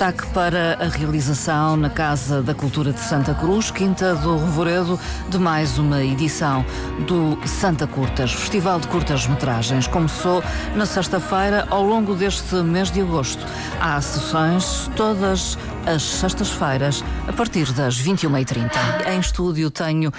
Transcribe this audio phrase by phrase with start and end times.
[0.00, 5.38] Destaque para a realização na Casa da Cultura de Santa Cruz, Quinta do Revoredo, de
[5.38, 6.64] mais uma edição
[7.06, 9.86] do Santa Curtas, Festival de Curtas-Metragens.
[9.86, 10.42] Começou
[10.74, 13.44] na sexta-feira, ao longo deste mês de agosto.
[13.78, 18.70] Há sessões todas as sextas-feiras, a partir das 21h30.
[19.08, 20.12] Em estúdio tenho uh,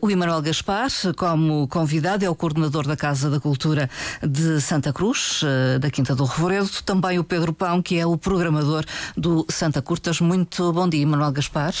[0.00, 3.88] o Emanuel Gaspar como convidado, é o coordenador da Casa da Cultura
[4.22, 6.68] de Santa Cruz, uh, da Quinta do Revoredo.
[6.84, 8.84] Também o Pedro Pão, que é o programador
[9.16, 10.20] do Santa Curtas.
[10.20, 11.72] Muito bom dia, Emanuel Gaspar.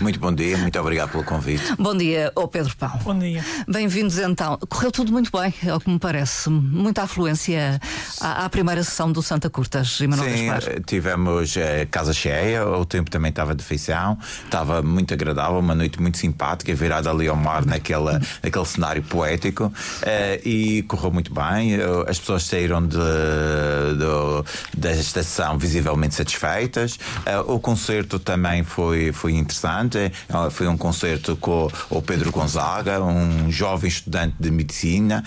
[0.00, 1.62] Muito bom dia, muito obrigado pelo convite.
[1.78, 2.98] Bom dia, ao Pedro Pão.
[3.04, 3.44] Bom dia.
[3.68, 4.58] Bem-vindos então.
[4.68, 6.50] Correu tudo muito bem, ao que me parece.
[6.50, 7.80] Muita afluência
[8.20, 10.80] à, à primeira sessão do Santa Curtas, Emanuel Sim, Gaspar.
[10.84, 16.00] tivemos uh, casa cheia o tempo também estava de feição, estava muito agradável, uma noite
[16.00, 21.76] muito simpática, virada ali ao mar naquela, naquele cenário poético uh, e correu muito bem.
[22.06, 26.96] As pessoas saíram de, de, da estação visivelmente satisfeitas.
[27.26, 30.12] Uh, o concerto também foi, foi interessante.
[30.28, 35.22] Uh, foi um concerto com o Pedro Gonzaga, um jovem estudante de medicina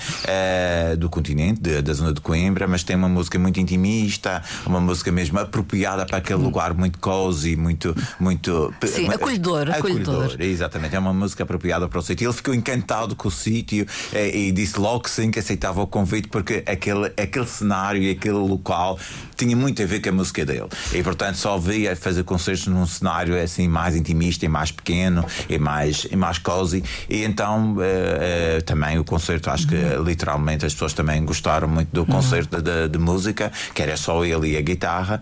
[0.98, 5.12] do continente, de, da zona de Coimbra, mas tem uma música muito intimista, uma música
[5.12, 7.26] mesmo apropriada para aquele lugar muito cozy,
[7.58, 7.96] muito.
[8.20, 10.26] muito Sim, acolhedor, acolhedor.
[10.26, 10.42] acolhedor.
[10.42, 12.28] Exatamente, é uma música apropriada para o sítio.
[12.28, 15.82] Ele ficou encantado com o sítio e, eh, e disse logo que sim que aceitava
[15.82, 19.00] o convite porque aquele, aquele cenário e aquele local
[19.36, 20.68] tinha muito a ver com a música dele.
[20.94, 25.58] E portanto só via fazer concertos num cenário assim mais intimista e mais pequeno e
[25.58, 26.84] mais, e mais cozy.
[27.10, 30.04] E então uh, uh, também o concerto, acho que uhum.
[30.04, 32.64] literalmente as pessoas também gostaram muito do concerto uhum.
[32.64, 35.22] de, de, música, que era só ele e a guitarra,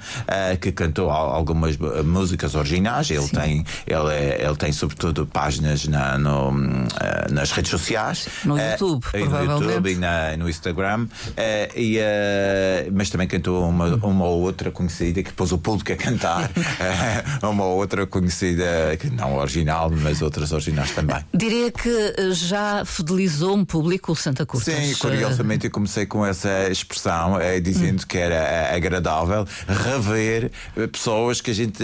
[0.62, 3.10] que cantou algumas músicas originais.
[3.10, 8.28] Ele tem, ele, é, ele tem sobretudo páginas na, no, uh, nas redes sociais.
[8.46, 11.04] No uh, YouTube, no YouTube e na, no Instagram.
[11.04, 12.00] Uh, e,
[12.92, 16.50] mas também cantou uma, uma ou outra conhecida que pôs o público a cantar.
[17.44, 21.24] uma ou outra conhecida, que não original, mas outras originais também.
[21.34, 24.66] Diria que já fidelizou um público o Santa Cruz.
[24.66, 28.06] Sim, curiosamente eu comecei com essa expressão, dizendo hum.
[28.08, 30.52] que era agradável rever
[30.92, 31.84] pessoas que a gente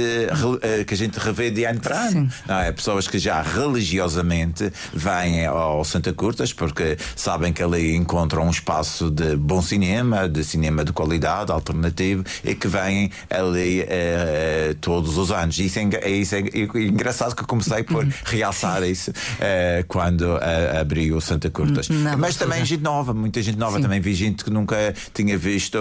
[0.61, 2.29] eh, que a gente revê de ano para ano.
[2.47, 2.71] Não é?
[2.71, 9.09] Pessoas que já religiosamente vêm ao Santa Curtas porque sabem que ali encontram um espaço
[9.09, 15.31] de bom cinema, de cinema de qualidade, alternativo e que vêm ali uh, todos os
[15.31, 15.57] anos.
[15.59, 20.79] Isso é, isso é, é engraçado que eu comecei por realçar isso uh, quando uh,
[20.79, 21.89] abri o Santa Curtas.
[21.89, 23.77] Não, Mas também gente nova, muita gente nova.
[23.77, 23.83] Sim.
[23.83, 25.79] Também vi gente que nunca tinha visto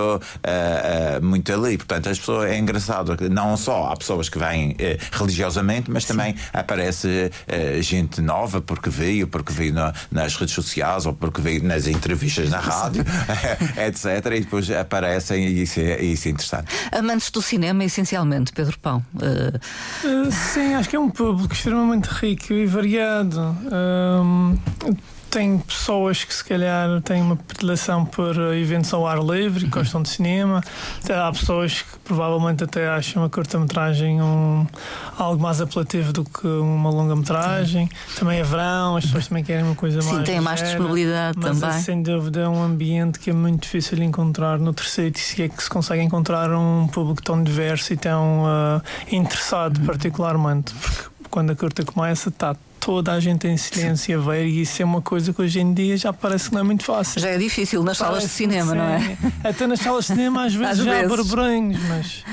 [1.22, 1.76] muito ali.
[1.76, 3.16] Portanto, as pessoas é engraçado.
[3.30, 6.42] Não só há pessoas que que vêm eh, religiosamente, mas também Sim.
[6.52, 11.62] aparece eh, gente nova porque veio, porque veio na, nas redes sociais ou porque veio
[11.64, 13.04] nas entrevistas na rádio,
[13.76, 14.26] etc.
[14.36, 16.68] E depois aparecem e isso é, isso é interessante.
[16.92, 19.04] Amantes do cinema, essencialmente, Pedro Pão.
[19.14, 20.30] Uh...
[20.30, 23.56] sim, acho que é um público extremamente rico e variado.
[25.30, 29.70] Tem pessoas que se calhar têm uma predileção por eventos ao ar livre, uhum.
[29.70, 30.62] gostam de cinema.
[31.08, 34.66] Há pessoas que provavelmente até acham a curta-metragem um,
[35.18, 37.90] algo mais apelativo do que uma longa-metragem.
[38.18, 40.18] Também é verão, as pessoas também querem uma coisa Sim, mais.
[40.18, 41.80] Sim, tem mais disponibilidade mas, também.
[41.80, 45.48] Sem dúvida é um ambiente que é muito difícil de encontrar no terceiro se é
[45.48, 49.86] que se consegue encontrar um público tão diverso e tão uh, interessado, uhum.
[49.86, 50.72] particularmente.
[50.74, 54.80] Porque quando a curta começa, está toda a gente em silêncio a ver e isso
[54.80, 57.20] é uma coisa que hoje em dia já parece que não é muito fácil.
[57.20, 59.16] Já é difícil nas parece salas de cinema, não é?
[59.44, 61.04] Até nas salas de cinema às vezes às já vezes.
[61.04, 62.24] há burburinhos, mas.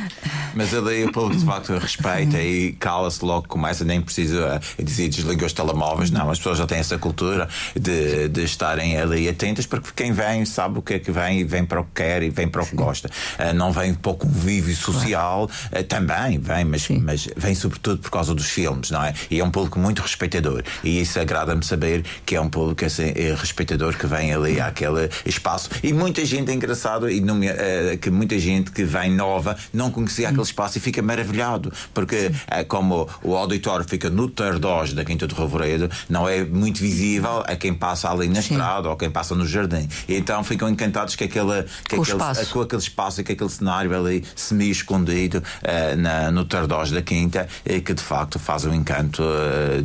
[0.56, 5.46] Mas ali o público de facto respeita e cala-se logo, começa, nem precisa dizer desliga
[5.46, 6.30] os telemóveis, não.
[6.30, 10.80] As pessoas já têm essa cultura de, de estarem ali atentas, porque quem vem sabe
[10.80, 12.66] o que é que vem e vem para o que quer e vem para o
[12.66, 13.10] que gosta.
[13.38, 18.12] Uh, não vem para o convívio social, uh, também vem, mas, mas vem sobretudo por
[18.12, 19.14] causa dos filmes, não é?
[19.30, 20.02] E é um público muito
[20.36, 20.64] respeitador.
[20.84, 25.10] E isso agrada-me saber que é um público assim, é respeitador que vem ali àquele
[25.26, 25.70] espaço.
[25.84, 30.30] E muita gente, é engraçado, e uh, que muita gente que vem nova não conhecia
[30.30, 35.28] aquele espaço e fica maravilhado, porque é, como o auditório fica no Tardós da Quinta
[35.28, 38.54] do Revoredo, não é muito visível a quem passa ali na Sim.
[38.54, 39.88] estrada ou quem passa no jardim.
[40.08, 42.50] E então ficam encantados que aquele, que com, aquele, espaço.
[42.52, 47.48] com aquele espaço e que aquele cenário ali semi-escondido uh, na, no Tardós da Quinta,
[47.66, 49.82] e que de facto faz o encanto uh,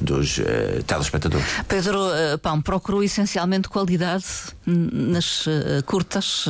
[0.00, 0.40] dos, dos
[0.86, 1.46] telespectadores.
[1.68, 2.00] Pedro
[2.40, 4.24] Pão procurou essencialmente qualidade
[4.66, 5.44] nas
[5.86, 6.48] curtas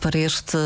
[0.00, 0.56] para este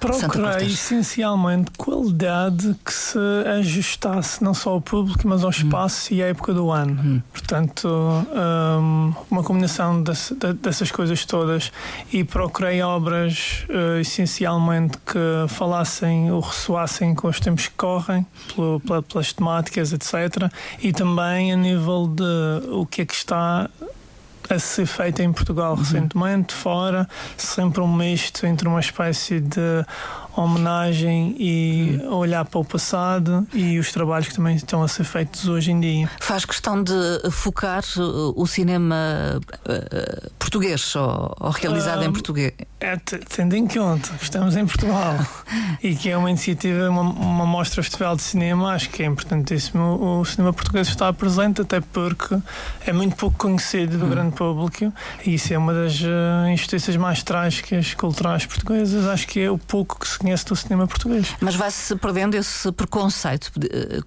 [0.00, 3.18] Procurei essencialmente qualidade que se
[3.58, 5.52] ajustasse não só ao público, mas ao hum.
[5.52, 6.16] espaço hum.
[6.16, 7.00] e à época do ano.
[7.02, 7.22] Hum.
[7.32, 11.72] Portanto, um, uma combinação desse, dessas coisas todas
[12.12, 18.80] e procurei obras uh, essencialmente que falassem ou ressoassem com os tempos que correm, pelo,
[19.02, 20.50] pelas temáticas, etc.
[20.82, 23.68] E também a nível de o que é que está
[24.48, 25.78] a ser feita em Portugal uhum.
[25.78, 29.84] recentemente, fora, sempre um misto entre uma espécie de
[30.36, 32.14] homenagem e hum.
[32.14, 35.80] olhar para o passado e os trabalhos que também estão a ser feitos hoje em
[35.80, 36.10] dia.
[36.20, 36.92] Faz questão de
[37.30, 37.82] focar
[38.36, 42.52] o cinema uh, português ou, ou realizado em português?
[42.80, 45.18] É, tendo em conta que estamos em Portugal
[45.82, 49.82] e que é uma iniciativa, uma, uma mostra festival de cinema, acho que é importantíssimo
[49.82, 52.36] o, o cinema português estar presente, até porque
[52.86, 54.10] é muito pouco conhecido do hum.
[54.10, 54.92] grande público
[55.24, 59.06] e isso é uma das uh, injustiças mais trágicas culturais portuguesas.
[59.06, 61.28] Acho que é o pouco que se conhece do cinema português.
[61.40, 63.52] Mas vai-se perdendo esse preconceito.
[63.70, 64.00] Eh,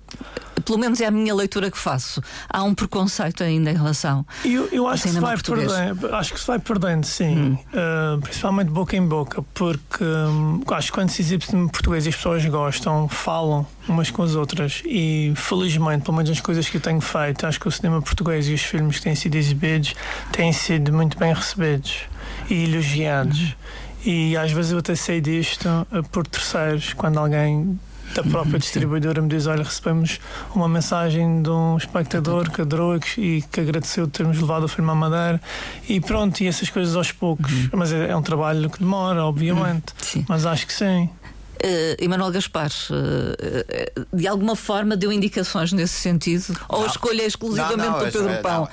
[0.65, 2.21] pelo menos é a minha leitura que faço.
[2.49, 5.71] Há um preconceito ainda em relação eu, eu acho ao cinema que se vai português.
[5.71, 7.37] Perdendo, acho que se vai perdendo, sim.
[7.37, 7.53] Hum.
[7.53, 12.15] Uh, principalmente boca em boca, porque um, acho que quando se exibe cinema português as
[12.15, 14.81] pessoas gostam, falam umas com as outras.
[14.85, 18.49] E felizmente, pelo menos as coisas que eu tenho feito, acho que o cinema português
[18.49, 19.93] e os filmes que têm sido exibidos
[20.31, 22.01] têm sido muito bem recebidos
[22.49, 23.39] e elogiados.
[23.39, 23.86] Hum.
[24.05, 27.77] E às vezes eu até sei disto eh, por terceiros, quando alguém
[28.15, 30.19] da própria distribuidora me diz: Olha, recebemos
[30.55, 34.95] uma mensagem de um espectador que adorou e que agradeceu termos levado o filme à
[34.95, 35.41] Madeira.
[35.87, 37.51] E pronto, e essas coisas aos poucos.
[37.51, 37.69] Uhum.
[37.73, 39.93] Mas é, é, um trabalho que demora, obviamente.
[40.15, 40.25] Uhum.
[40.27, 41.09] Mas acho que sim.
[41.57, 46.57] Uh, Emanuel Gaspar, uh, de alguma forma deu indicações nesse sentido?
[46.69, 48.69] Ou a escolha é exclusivamente não, não, do Pedro é, Pão?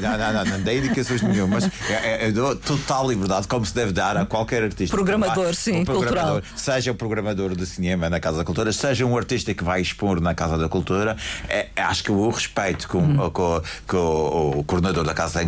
[0.00, 1.64] Não, não, não, não, dei indicações nenhumas.
[1.88, 4.94] É, é, dou total liberdade, como se deve dar a qualquer artista.
[4.94, 6.42] Programador, sim, um programador, cultural.
[6.56, 10.20] Seja o programador de cinema na Casa da Cultura, seja um artista que vai expor
[10.20, 11.16] na Casa da Cultura,
[11.48, 13.30] é, acho que o respeito que, hum.
[13.30, 15.40] com, com o coordenador da Casa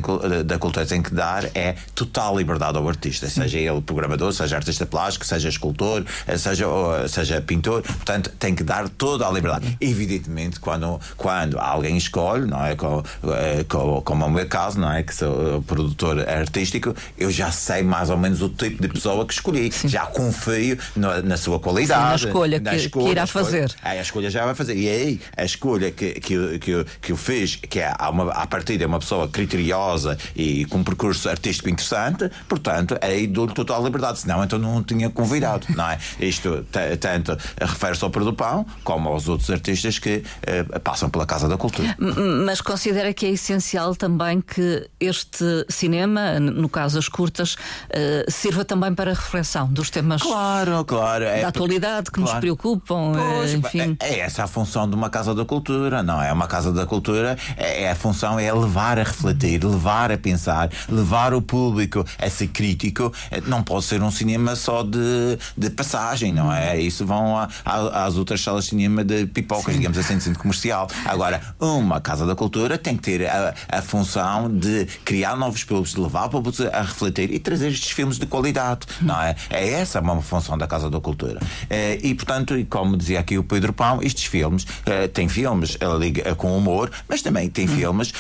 [0.45, 4.87] da Cultura tem que dar é total liberdade ao artista, seja ele programador, seja artista
[4.87, 6.05] plástico, seja escultor,
[6.39, 9.77] seja seja, seja pintor, portanto tem que dar toda a liberdade.
[9.81, 12.75] Evidentemente, quando, quando alguém escolhe, não é?
[12.75, 15.03] Como, eh, como, é o meu caso, não é?
[15.03, 19.33] Que sou produtor artístico, eu já sei mais ou menos o tipo de pessoa que
[19.33, 19.89] escolhi, Sim.
[19.89, 23.73] já confio na, na sua qualidade, Sim, na escolha, na que, escolha, que irá fazer.
[23.83, 24.77] A, a escolha já vai fazer.
[24.77, 28.79] E aí, a escolha que, que, que, que eu fiz, que é uma, a partir
[28.79, 34.21] de uma pessoa criteriosa e com um percurso artístico interessante, portanto, aí dou total liberdade,
[34.21, 35.99] senão então não tinha convidado, não é?
[36.21, 36.52] Isto
[37.01, 41.57] tanto refere-se ao Pedro Pão como aos outros artistas que uh, passam pela Casa da
[41.57, 41.97] Cultura.
[42.45, 48.65] Mas considera que é essencial também que este cinema, no caso as curtas, uh, sirva
[48.65, 52.33] também para a reflexão dos temas claro, claro, é, da atualidade que claro.
[52.33, 53.13] nos preocupam.
[53.13, 53.97] Pois, enfim.
[54.01, 56.33] É, é, essa a função de uma Casa da Cultura, não é?
[56.33, 60.71] Uma Casa da Cultura é, é a função é levar a refletir, levar a pensar,
[60.89, 63.13] levar o público a ser crítico.
[63.47, 66.79] Não pode ser um cinema só de, de passagem, não não é?
[66.81, 69.79] Isso vão a, a, às outras salas de cinema de pipocas, Sim.
[69.79, 70.89] digamos assim, de centro comercial.
[71.05, 75.95] Agora, uma Casa da Cultura tem que ter a, a função de criar novos públicos,
[75.95, 79.37] de levar o público a refletir e trazer estes filmes de qualidade, não é?
[79.51, 81.41] É essa uma função da Casa da Cultura.
[81.71, 86.35] Eh, e, portanto, como dizia aqui o Pedro Pão, estes filmes eh, têm filmes eh,
[86.35, 87.77] com humor, mas também têm hum.
[87.77, 88.13] filmes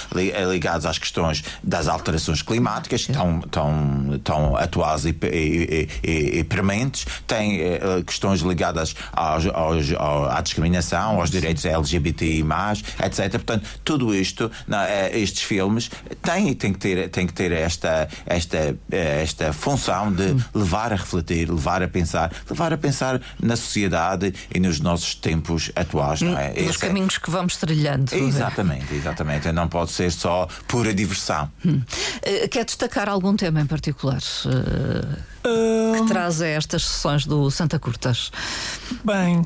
[0.48, 7.06] ligados às questões das alterações climáticas, tão, tão, tão atuais e, e, e, e prementes,
[7.26, 7.60] tem
[8.12, 9.86] questões ligadas aos, aos,
[10.30, 12.44] à discriminação, aos direitos LGBTI,
[13.02, 13.30] etc.
[13.32, 14.50] Portanto, tudo isto,
[14.88, 15.90] é, estes filmes,
[16.22, 21.50] têm, têm, que ter, têm que ter esta, esta, esta função de levar a refletir,
[21.50, 26.20] levar a pensar, levar a pensar na sociedade e nos nossos tempos atuais.
[26.20, 26.48] Não é?
[26.48, 27.20] Nos Esse é caminhos é...
[27.20, 28.14] que vamos trilhando.
[28.14, 29.50] Exatamente, exatamente.
[29.52, 31.50] Não pode ser só pura diversão.
[31.64, 31.80] Hum.
[31.80, 34.20] Uh, quer destacar algum tema em particular?
[34.46, 38.30] Uh que traz a estas sessões do Santa Curtas?
[39.04, 39.44] Bem,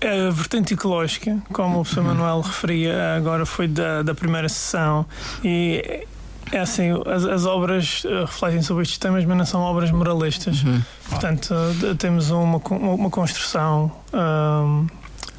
[0.00, 2.14] a vertente ecológica, como o professor uhum.
[2.14, 5.06] Manuel referia agora, foi da, da primeira sessão
[5.44, 6.06] e
[6.52, 10.62] é assim, as, as, obras eh, refletem sobre estes temas, mas não são obras moralistas.
[10.62, 10.80] Uhum.
[11.08, 11.54] Portanto,
[11.98, 13.90] temos uma, uma construção.
[14.12, 14.86] Um,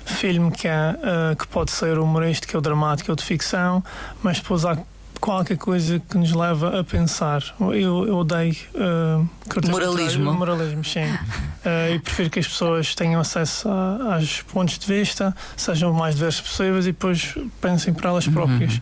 [0.07, 3.83] filme que, é, uh, que pode ser humorístico ou dramático ou de ficção,
[4.23, 4.77] mas depois há
[5.19, 7.43] qualquer coisa que nos leva a pensar.
[7.59, 10.33] Eu, eu odeio uh, moralismo.
[10.33, 11.05] Moralismo, sim.
[11.05, 15.93] uh, e prefiro que as pessoas tenham acesso a, aos pontos de vista, sejam o
[15.93, 18.79] mais diversos possíveis e depois pensem para elas próprias.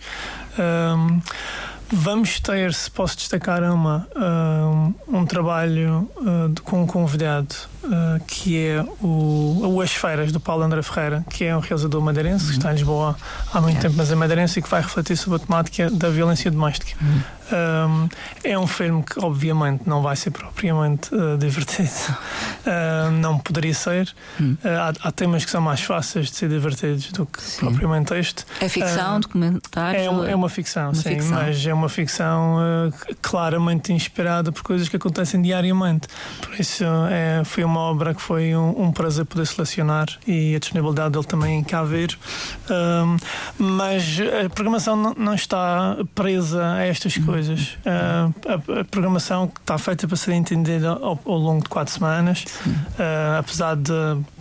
[0.58, 1.22] Uhum.
[1.92, 8.58] Vamos ter, se posso destacar uma, um, um trabalho uh, com um convidado uh, que
[8.58, 12.72] é o, As Feiras do Paulo André Ferreira, que é um realizador madeirense, que está
[12.72, 13.15] em Lisboa
[13.54, 16.50] há muito tempo, mas é madeirense e que vai refletir sobre a temática da violência
[16.51, 16.96] doméstica.
[17.51, 18.10] Um,
[18.44, 21.89] é um filme que, obviamente, não vai ser propriamente uh, divertido.
[22.65, 24.12] Uh, não poderia ser.
[24.42, 24.58] Hum.
[24.63, 27.60] Uh, há, há, temas que são mais fáceis de ser divertidos do que sim.
[27.60, 28.46] propriamente este.
[28.60, 30.00] É ficção, documentário?
[30.00, 31.38] É, uma, é uma ficção, uma sim, ficção.
[31.38, 32.58] mas é uma ficção
[33.22, 36.08] claramente inspirada por coisas que acontecem diariamente.
[36.42, 40.60] Por isso, é, foi uma obra que foi um, um prazer poder selecionar e a
[40.60, 42.17] disponibilidade dele também cá ver.
[43.58, 47.77] mas a programação não, não está presa a estas coisas.
[47.86, 52.46] Uh, a, a, programação está feita para ser entendida ao, ao longo de quatro semanas,
[52.65, 53.91] uh, apesar de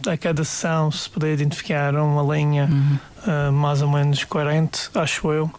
[0.09, 2.99] a cada sessão se poder identificar uma linha uhum.
[3.26, 5.50] Uh, mais ou menos coerente, acho eu.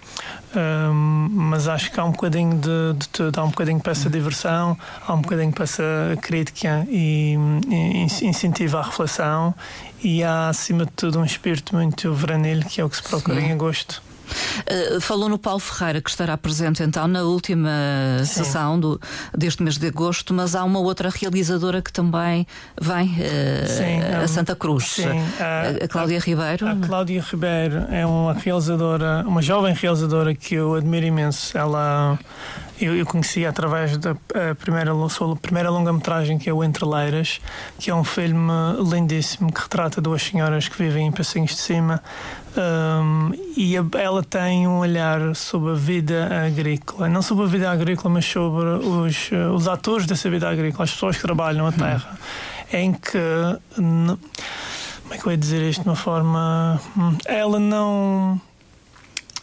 [1.32, 3.38] mas acho que há um bocadinho de, de, tudo.
[3.38, 5.84] Há um bocadinho para essa diversão, há um bocadinho para essa
[6.22, 7.36] crítica e,
[7.70, 9.54] e incentivo à reflexão,
[10.04, 13.40] e há acima de tudo um espírito muito veranil que é o que se procura
[13.42, 13.48] Sim.
[13.48, 14.02] em agosto.
[14.26, 17.70] Uh, falou no Paulo Ferreira, que estará presente então na última
[18.20, 18.26] Sim.
[18.26, 19.00] sessão do,
[19.36, 22.46] deste mês de agosto, mas há uma outra realizadora que também
[22.80, 26.68] vem uh, Sim, a um, Santa Cruz, Sim, a, a Cláudia a, Ribeiro.
[26.68, 31.58] A Cláudia Ribeiro é uma realizadora, uma jovem realizadora que eu admiro imenso.
[31.58, 32.18] Ela
[32.80, 34.16] eu, eu conheci através da
[34.60, 37.40] primeira, sua primeira longa-metragem, que é o Entre Leiras,
[37.80, 38.52] que é um filme
[38.92, 42.04] lindíssimo que retrata duas senhoras que vivem em Passinhos de Cima.
[42.58, 47.70] Um, e a, ela tem um olhar sobre a vida agrícola, não sobre a vida
[47.70, 52.18] agrícola, mas sobre os, os atores dessa vida agrícola, as pessoas que trabalham a terra,
[52.72, 53.20] em que.
[53.76, 56.82] Como é que eu ia dizer isto de uma forma.
[56.98, 58.42] Hum, ela não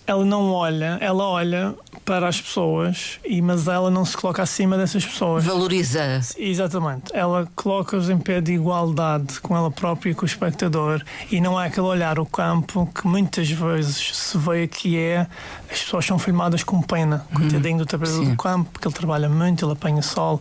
[0.07, 1.75] ela não olha, ela olha
[2.05, 5.45] para as pessoas, e, mas ela não se coloca acima dessas pessoas.
[5.45, 6.21] Valoriza.
[6.37, 7.05] Exatamente.
[7.13, 11.61] Ela coloca-os em pé de igualdade com ela própria e com o espectador e não
[11.61, 15.27] é aquele olhar o campo que muitas vezes se vê que é
[15.73, 17.25] as pessoas são filmadas com pena.
[17.31, 17.41] Uhum.
[17.41, 20.41] Coitadinho do trabalhador do campo, porque ele trabalha muito, ele apanha sol.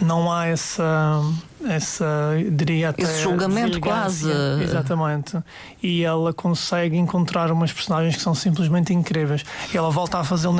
[0.00, 1.22] Não há essa
[1.66, 2.04] essa
[2.50, 4.30] diria até esse julgamento quase
[4.62, 5.38] exatamente
[5.82, 10.54] e ela consegue encontrar umas personagens que são simplesmente incríveis e ela volta a fazê-lo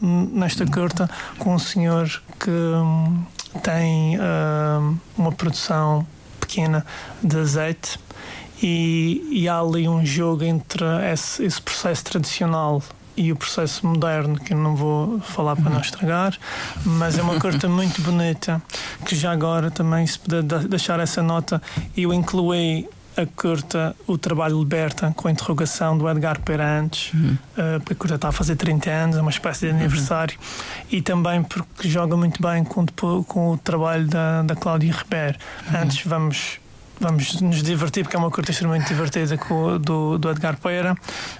[0.00, 2.08] nesta curta com um senhor
[2.40, 3.22] que hum,
[3.62, 6.06] tem uh, uma produção
[6.40, 6.86] pequena
[7.22, 7.98] de azeite
[8.62, 12.82] e, e, há ali um jogo entre esse, esse processo tradicional
[13.16, 16.36] e o processo moderno, que não vou falar para não estragar,
[16.84, 18.62] mas é uma curta muito bonita,
[19.04, 21.60] que já agora também, se puder deixar essa nota,
[21.96, 27.38] eu incluí a curta O Trabalho Liberta, com a interrogação do Edgar Perantes, uhum.
[27.56, 30.84] uh, porque a curta está a fazer 30 anos, é uma espécie de aniversário, uhum.
[30.90, 32.84] e também porque joga muito bem com,
[33.24, 35.38] com o trabalho da, da Cláudia Ribeiro.
[35.70, 35.80] Uhum.
[35.80, 36.58] Antes vamos
[37.00, 40.96] vamos nos divertir, porque é uma curta extremamente divertida com, do, do Edgar Pereira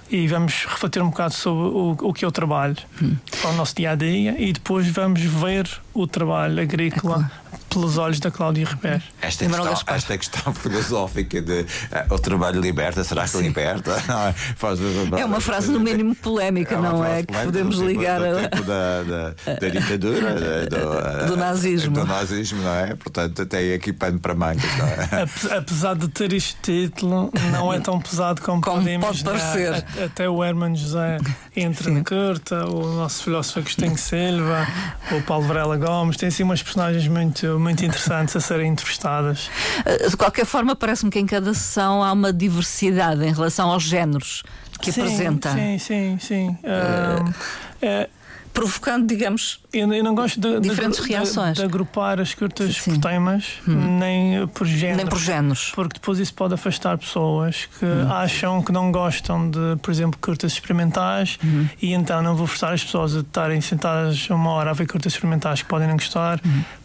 [0.09, 3.15] e vamos refletir um bocado sobre o, o que é o trabalho, hum.
[3.43, 7.31] o nosso dia a dia, e depois vamos ver o trabalho agrícola
[7.77, 9.03] pelos olhos da Cláudia Ribeiro.
[9.21, 13.43] Esta questão, esta questão filosófica de uh, o trabalho liberta, será que Sim.
[13.43, 14.01] liberta?
[14.07, 14.79] Não, é, faz,
[15.15, 17.21] é uma frase no mínimo polémica, é não é?
[17.21, 18.47] Que podemos ligar do, a...
[18.47, 21.93] da, da, da ditadura, do, do, nazismo.
[21.93, 22.95] Do nazismo, não é?
[22.95, 25.57] Portanto, tem aqui pano para mangas, não é?
[25.57, 29.31] Apesar de ter este título, não é tão pesado como, como pode imaginar.
[29.31, 29.85] parecer.
[30.03, 31.17] Até o Herman José
[31.55, 34.67] entra na curta, o nosso filósofo Agostinho Silva,
[35.11, 39.49] o Paulo Varela Gomes, tem assim umas personagens muito muito interessantes a serem entrevistadas.
[39.85, 43.83] Eh, de qualquer forma, parece-me que em cada sessão há uma diversidade em relação aos
[43.83, 44.43] géneros
[44.79, 45.51] que sim, apresenta.
[45.51, 46.57] Sim, sim, sim.
[46.63, 48.09] Uh, uh,
[48.53, 51.55] provocando, digamos, eu, eu não gosto de, diferentes de, reações.
[51.55, 52.93] De, de, agrupar as curtas Sim.
[52.93, 53.99] por temas, hum.
[53.99, 54.97] nem por géneros.
[54.97, 55.71] Nem por géneros.
[55.75, 58.11] Porque depois isso pode afastar pessoas que hum.
[58.11, 61.37] acham que não gostam de, por exemplo, curtas experimentais
[61.79, 65.13] e então não vou forçar as pessoas a estarem sentadas uma hora a ver curtas
[65.13, 66.39] experimentais que podem não gostar,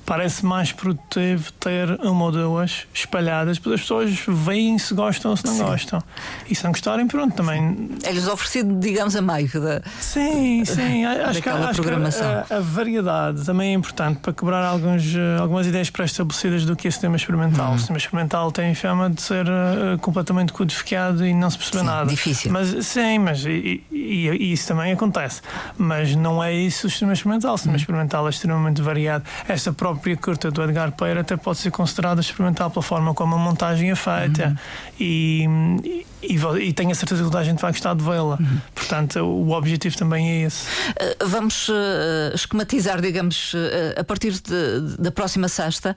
[0.04, 5.36] parece mais produtivo ter uma ou duas espalhadas, porque as pessoas veem se gostam ou
[5.36, 5.62] se não Sim.
[5.64, 6.02] gostam.
[6.48, 7.90] E se não gostarem, pronto, também.
[8.02, 9.82] É-lhes oferecido, digamos, a meio da.
[10.00, 11.04] Sim, sim.
[11.04, 15.66] acho que, acho que a, a, variedade também é importante para quebrar alguns, eh, algumas
[15.66, 17.68] ideias pré-estabelecidas do que é sistema experimental.
[17.68, 17.74] Uhum.
[17.74, 21.86] O sistema experimental tem fama de ser uh, completamente codificado e não se percebe sim,
[21.86, 22.10] nada.
[22.10, 22.52] Difícil.
[22.52, 25.40] Mas, sim, mas e, e, e, isso também acontece.
[25.76, 27.54] Mas não é isso o sistema experimental.
[27.54, 27.80] O sistema uhum.
[27.80, 29.24] experimental é extremamente variado.
[29.48, 33.36] Esta própria própria curta do Edgar Peira até pode ser considerada experimental pela forma como
[33.36, 34.56] a montagem é feita uhum.
[34.98, 38.36] e, e, e, tenho a certeza que toda a gente vai gostar de vê-la.
[38.40, 38.60] Uhum.
[38.74, 40.66] Portanto, o objetivo também é esse.
[40.66, 45.94] Uh, vamos uh, esquematizar, digamos, uh, a partir de, da próxima sexta,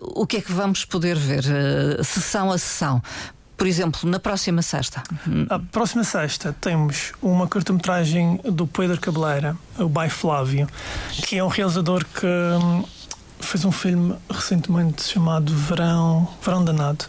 [0.00, 1.44] o que é que vamos poder ver,
[2.02, 3.02] sessão a sessão
[3.56, 5.02] por exemplo, na próxima sexta?
[5.48, 10.68] A próxima sexta temos uma curta-metragem do Pedro Cabeleira, o Bai Flávio,
[11.26, 12.84] que é um realizador que hum,
[13.40, 17.04] fez um filme recentemente chamado Verão, Verão Danado.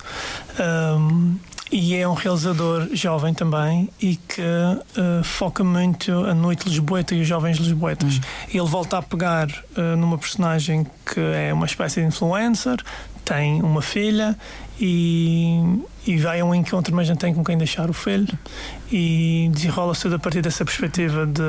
[0.59, 1.37] Um,
[1.71, 7.21] e é um realizador jovem também e que uh, foca muito a noite lisboeta e
[7.21, 8.17] os jovens lisboetas.
[8.17, 8.21] Hum.
[8.49, 12.77] Ele volta a pegar uh, numa personagem que é uma espécie de influencer,
[13.25, 14.37] tem uma filha
[14.79, 18.37] e, e vai a um encontro, mas não tem com quem deixar o filho
[18.91, 21.41] e desenrola-se tudo a partir dessa perspectiva de,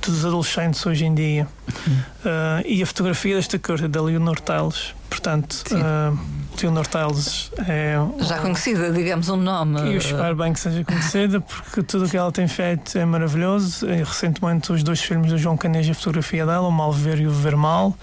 [0.00, 1.46] dos adolescentes hoje em dia.
[1.68, 6.18] Uh, e a fotografia desta curta da Leonor Tiles, portanto, uh,
[6.62, 7.96] Leonor Tiles é.
[8.20, 9.80] Já conhecida, digamos, um nome.
[9.82, 13.04] E eu espero bem que seja conhecida, porque tudo o que ela tem feito é
[13.04, 13.86] maravilhoso.
[13.88, 17.26] E, recentemente, os dois filmes do João Caneja, a fotografia dela, O Mal Ver e
[17.26, 17.96] O Ver Mal,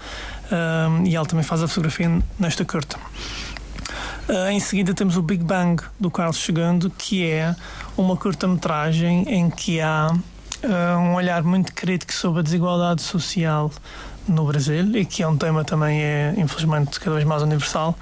[0.50, 2.98] uh, e ela também faz a fotografia nesta curta.
[4.28, 7.54] Uh, em seguida temos o Big Bang do Carlos Chegando, que é
[7.96, 13.70] uma curta-metragem em que há uh, um olhar muito crítico sobre a desigualdade social
[14.28, 17.96] no Brasil e que é um tema também é infelizmente cada vez mais universal.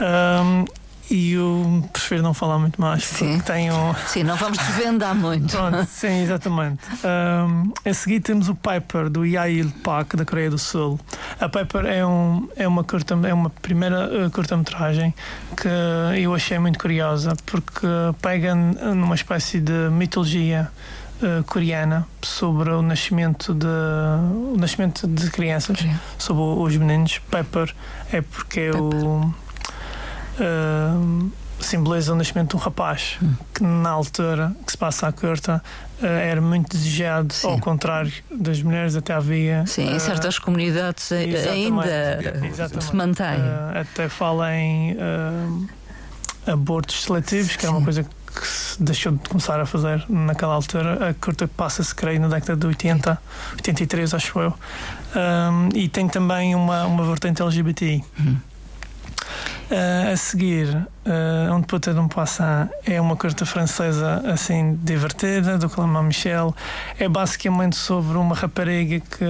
[0.00, 0.64] Um,
[1.10, 3.38] e eu prefiro não falar muito mais sim.
[3.38, 3.74] porque tenho.
[4.06, 5.56] Sim, não vamos desvendar muito.
[5.56, 6.78] Pronto, sim, exatamente.
[7.04, 11.00] Um, a seguir temos o Piper do Yael Pak da Coreia do Sul.
[11.40, 15.12] A Piper é, um, é uma curta, é uma primeira uh, curta-metragem
[15.56, 15.68] que
[16.22, 17.86] eu achei muito curiosa porque
[18.22, 20.70] pega numa espécie de mitologia
[21.22, 25.78] uh, coreana sobre o nascimento de o nascimento de crianças,
[26.18, 27.18] sobre os meninos.
[27.18, 27.74] Piper
[28.12, 29.32] é porque é o
[30.40, 31.30] uh,
[31.60, 33.34] simboliza o nascimento de um rapaz hum.
[33.54, 35.62] que na altura que se passa a curta
[36.00, 37.48] uh, era muito desejado, Sim.
[37.48, 39.64] ao contrário das mulheres até havia.
[39.66, 41.38] Sim, em ah, certas comunidades ainda
[42.46, 42.84] exatamente.
[42.84, 43.38] se mantém.
[43.74, 44.96] até fala em
[46.46, 47.68] abortos seletivos, que Sim.
[47.68, 51.10] é uma coisa que se deixou de começar a fazer naquela altura.
[51.10, 53.18] A curta passa-se, creio, na década de 80,
[53.52, 54.54] 83, acho eu.
[55.14, 58.02] Um, e tem também uma, uma vertente LGBT.
[58.18, 58.36] Hum.
[59.70, 65.56] Uh, a seguir, uh, Onde Puta de um Poisson é uma curta francesa assim divertida,
[65.56, 66.52] do Clément Michel.
[66.98, 69.24] É basicamente sobre uma rapariga que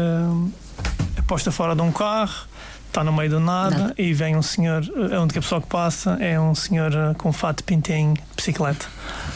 [1.18, 2.46] é posta fora de um carro,
[2.86, 3.94] está no meio do nada Não.
[3.98, 4.82] e vem um senhor,
[5.14, 8.86] a única pessoa que passa é um senhor com fato pintinho de bicicleta.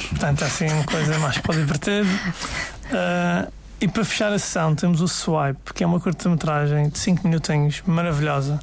[0.09, 2.05] Portanto, é assim uma coisa mais para divertir.
[2.05, 7.29] Uh, e para fechar a sessão, temos o Swipe, que é uma curta-metragem de 5
[7.29, 8.59] minutinhos maravilhosa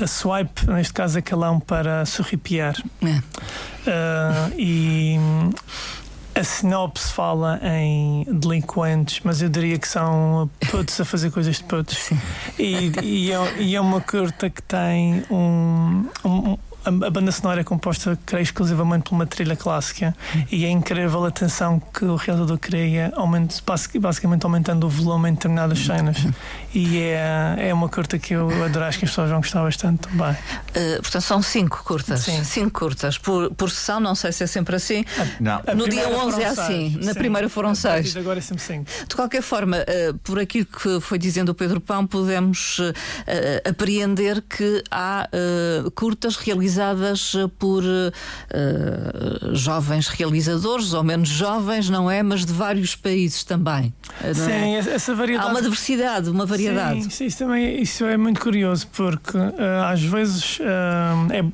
[0.00, 2.76] a swipe, neste caso, é calão para sorripiar.
[3.02, 3.18] É.
[3.88, 5.16] Uh, e
[6.36, 11.64] a sinopse fala em delinquentes, mas eu diria que são putos a fazer coisas de
[11.64, 12.10] putos.
[12.58, 17.64] E, e, é, e, é, uma curta que tem um, um a, banda sonora é
[17.64, 20.16] composta, creio, exclusivamente por uma trilha clássica
[20.52, 23.56] e é incrível a tensão que o realizador cria, aumenta,
[23.98, 26.18] basicamente aumentando o volume em determinadas cenas.
[26.72, 30.08] E é, é uma curta que eu adoro, acho que as pessoas vão gostar bastante
[30.08, 30.30] também.
[30.30, 32.20] Uh, portanto, são cinco curtas.
[32.20, 32.44] Sim.
[32.44, 33.18] Cinco curtas.
[33.18, 35.04] Por, por sessão, não sei se é sempre assim.
[35.40, 35.60] Não.
[35.74, 36.90] No dia 11 é assim.
[36.90, 37.06] Seis.
[37.06, 37.18] Na Sim.
[37.18, 38.16] primeira foram seis.
[38.16, 38.90] Agora é sempre cinco.
[39.08, 42.92] De qualquer forma, uh, por aquilo que foi dizendo o Pedro Pão, podemos uh,
[43.68, 45.28] apreender que há
[45.94, 52.22] curtas realizadas realizadas eh, por uh, jovens realizadores, ou menos jovens, não é?
[52.22, 53.92] Mas de vários países também.
[54.34, 54.78] Sim, é?
[54.78, 55.48] essa variedade.
[55.48, 57.04] Há uma diversidade, uma variedade.
[57.04, 59.54] Sim, sim isso, também, isso é muito curioso, porque uh,
[59.90, 61.44] às vezes uh, é,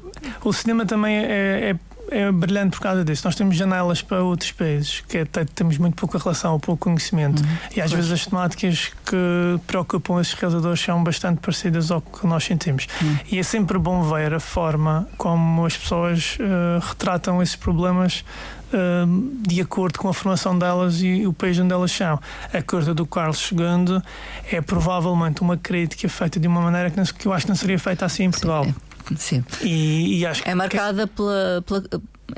[0.45, 1.77] o cinema também é, é
[2.13, 3.23] é brilhante por causa disso.
[3.25, 7.43] Nós temos janelas para outros países, que é, temos muito pouca relação ou pouco conhecimento.
[7.43, 7.49] Uhum.
[7.77, 7.93] E às pois.
[7.93, 12.87] vezes as temáticas que preocupam esses realizadores são bastante parecidas ao que nós sentimos.
[13.01, 13.19] Uhum.
[13.31, 18.25] E é sempre bom ver a forma como as pessoas uh, retratam esses problemas
[18.73, 22.21] uh, de acordo com a formação delas e o país onde elas são.
[22.53, 24.03] A corte do Carlos II
[24.51, 28.05] é provavelmente uma crítica feita de uma maneira que, eu acho que não seria feita
[28.05, 28.65] assim em Portugal.
[28.65, 28.75] Sim.
[29.17, 29.45] Sim.
[29.63, 31.15] E, e acho é marcada que...
[31.15, 31.83] pela, pela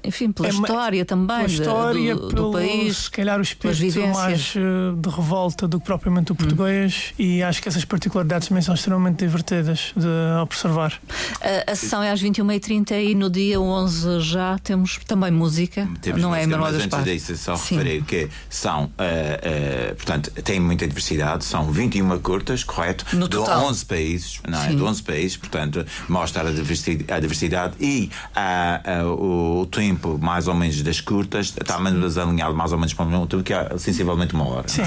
[0.03, 2.97] enfim, pela é, história também pela história, do, do país.
[2.97, 4.61] Se calhar o espírito mais eh,
[4.97, 7.23] de revolta do que propriamente o português, hum.
[7.23, 11.01] e acho que essas particularidades também são extremamente divertidas de observar.
[11.41, 15.89] A, a sessão é às 21h30 e no dia 11 já temos também música.
[16.01, 17.77] Temos não é música, é mas antes disso, só Sim.
[17.77, 23.05] referir que são, uh, uh, portanto, tem muita diversidade, são 21 curtas, correto?
[23.13, 23.67] No de total.
[23.67, 24.69] 11 países, não é?
[24.69, 30.49] De 11 países, portanto, mostra a diversidade, a diversidade e uh, o tempo tempo mais
[30.49, 33.53] ou menos das curtas está menos alinhado mais ou menos para o mesmo tempo que
[33.53, 34.69] é sensivelmente uma hora.
[34.69, 34.83] Sim.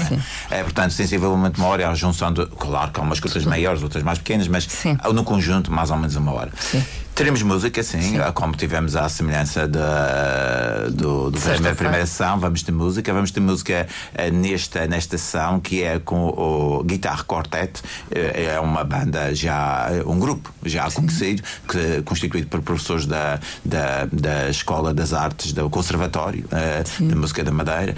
[0.50, 0.58] É?
[0.58, 0.62] é?
[0.62, 2.44] portanto, sensivelmente uma hora é a junção de.
[2.46, 4.96] Claro que há umas curtas maiores, outras mais pequenas, mas Sim.
[5.14, 6.50] no conjunto mais ou menos uma hora.
[6.58, 6.82] Sim.
[7.18, 12.38] Teremos música, sim, sim, como tivemos à semelhança da, do, do primeira, primeira sessão.
[12.38, 17.24] Vamos ter música, vamos ter música uh, nesta, nesta sessão que é com o Guitar
[17.24, 17.80] Quartet.
[17.80, 20.98] Uh, é uma banda já, um grupo já sim.
[20.98, 27.16] conhecido, que, constituído por professores da, da, da Escola das Artes, do Conservatório uh, da
[27.16, 27.96] Música da Madeira,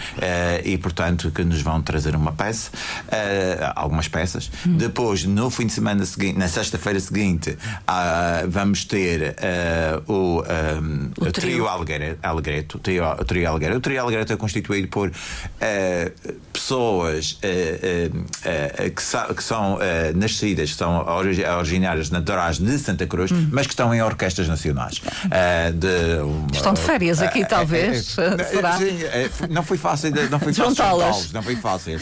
[0.65, 2.71] e portanto que nos vão trazer uma peça,
[3.77, 4.51] algumas peças.
[4.67, 4.79] Hum.
[4.79, 7.59] Depois, no fim de semana seguinte, na sexta-feira seguinte,
[8.49, 13.79] vamos ter ter uh, o, um, ehm, o, trio, Alegreto, o trio, o trio Alegreto.
[13.79, 16.33] O trio Alegreto é constituído por uh,
[16.71, 19.79] pessoas uh, que, sa, que, são
[20.15, 21.05] nascidas, que são
[21.59, 23.49] originárias naturais de Santa Cruz, hum.
[23.51, 25.03] mas que estão em orquestras nacionais.
[25.75, 28.17] De, Estão de férias aqui, talvez.
[28.51, 28.79] será?
[28.79, 28.99] Sim,
[29.51, 31.33] não foi fácil, não foi fácil juntá-las.
[31.33, 32.01] Não foi fácil.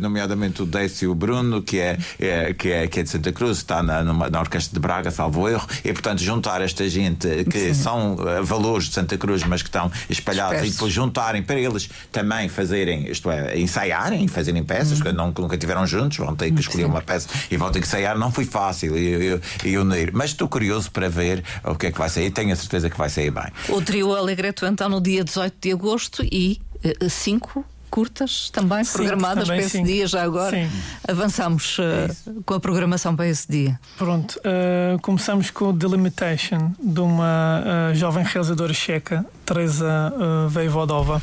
[0.00, 3.82] nomeadamente o Décio Bruno, que é, é, que, é, que é de Santa Cruz, está
[3.82, 7.74] na, numa, na Orquestra de Braga, salvo erro, e portanto juntar esta gente que Sim.
[7.74, 12.48] são valores de Santa Cruz, mas que estão espalhados e depois juntarem para eles também
[12.48, 13.56] fazerem, isto é,
[14.00, 16.90] ensaiarem, fazerem peças, que nunca, nunca tiveram juntos, vão ter que escolher Sim.
[16.90, 18.18] uma peça e vão ter que ensaiar.
[18.18, 21.98] Não foi fácil e, e, unir, mas estou curioso para ver o que é que
[21.98, 22.30] vai sair.
[22.30, 23.46] Tenho a certeza que vai sair bem.
[23.68, 26.60] O trio Alegreto então no dia 18 de agosto e
[27.08, 29.84] 5 uh, curtas também sim, programadas também, para esse sim.
[29.84, 30.56] dia já agora.
[30.56, 30.70] Sim.
[31.06, 33.78] Avançamos uh, com a programação para esse dia.
[33.98, 41.20] Pronto, uh, começamos com o Delimitation de uma uh, jovem realizadora checa, Teresa uh, Vejvodova,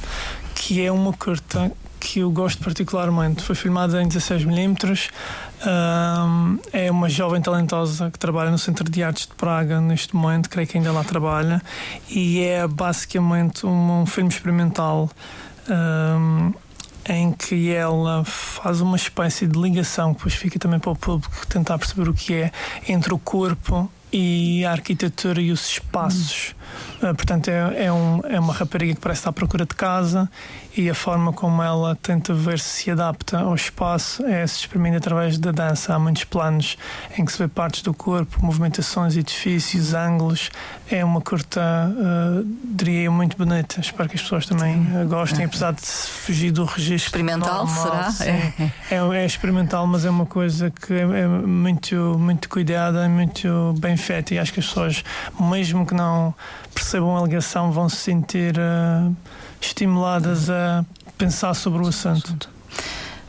[0.54, 3.44] que é uma curta que eu gosto particularmente.
[3.44, 5.00] Foi filmada em 16mm.
[6.74, 10.68] é uma jovem talentosa que trabalha no Centro de Artes de Praga neste momento, creio
[10.68, 11.62] que ainda lá trabalha,
[12.10, 15.10] e é basicamente um, um filme experimental
[15.70, 16.54] um,
[17.10, 21.48] em que ela faz uma espécie de ligação, que depois fica também para o público
[21.48, 22.52] tentar perceber o que é,
[22.88, 26.56] entre o corpo e a arquitetura e os espaços.
[26.98, 30.30] Uh, portanto, é, é, um, é uma rapariga que parece estar à procura de casa
[30.76, 34.98] e a forma como ela tenta ver se se adapta ao espaço é se experimenta
[34.98, 35.94] através da dança.
[35.94, 36.78] Há muitos planos
[37.18, 40.52] em que se vê partes do corpo, movimentações, edifícios, ângulos.
[40.90, 43.82] É uma curta, uh, diria eu, muito bonita.
[43.82, 47.08] Espero que as pessoas também uh, gostem, apesar de fugir do registro.
[47.08, 48.32] Experimental, normal, será?
[48.32, 48.72] É.
[48.92, 49.18] é.
[49.18, 54.34] É, experimental, mas é uma coisa que é, é muito, muito cuidada, muito bem feita
[54.34, 55.04] e acho que as pessoas,
[55.40, 56.34] mesmo que não
[56.74, 58.56] percebam a ligação, vão se sentir.
[58.58, 59.16] Uh,
[59.62, 60.86] estimuladas a
[61.18, 62.50] pensar sobre o assunto.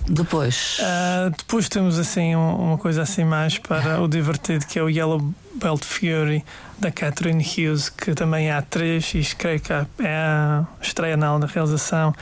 [0.06, 0.78] Depois?
[0.80, 4.88] Uh, depois temos assim um, uma coisa assim mais para o divertido que é o
[4.88, 6.44] Yellow Belt Fury
[6.78, 12.14] da Catherine Hughes, que também é atriz e creio que é a estreia na realização.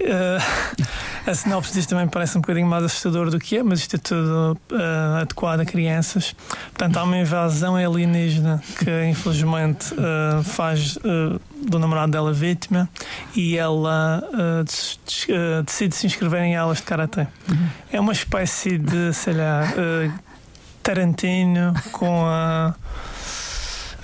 [0.00, 0.80] Uh,
[1.30, 3.98] a sinopse disto também parece um bocadinho mais assustador do que é, mas isto é
[3.98, 6.34] tudo uh, adequado a crianças.
[6.64, 10.98] Portanto, há uma invasão alienígena que infelizmente uh, faz
[11.66, 12.88] do namorado dela vítima
[13.34, 14.22] e ela
[15.64, 17.26] decide se inscrever em aulas de karatê.
[17.48, 17.68] Uhum.
[17.92, 19.66] É uma espécie de, sei lá,
[20.82, 22.74] Tarantino com a